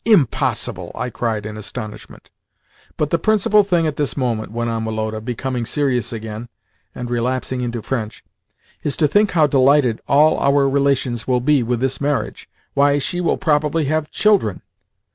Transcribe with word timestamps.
"Impossible!" 0.03 0.91
I 0.95 1.11
cried 1.11 1.45
in 1.45 1.57
astonishment. 1.57 2.31
"But 2.97 3.11
the 3.11 3.19
principal 3.19 3.63
thing 3.63 3.85
at 3.85 3.97
this 3.97 4.17
moment," 4.17 4.51
went 4.51 4.71
on 4.71 4.83
Woloda, 4.83 5.21
becoming 5.21 5.63
serious 5.63 6.11
again, 6.11 6.49
and 6.95 7.07
relapsing 7.07 7.61
into 7.61 7.83
French, 7.83 8.23
"is 8.81 8.97
to 8.97 9.07
think 9.07 9.33
how 9.33 9.45
delighted 9.45 10.01
all 10.07 10.39
our 10.39 10.67
relations 10.67 11.27
will 11.27 11.39
be 11.39 11.61
with 11.61 11.81
this 11.81 12.01
marriage! 12.01 12.49
Why, 12.73 12.97
she 12.97 13.21
will 13.21 13.37
probably 13.37 13.85
have 13.85 14.09
children!" 14.09 14.63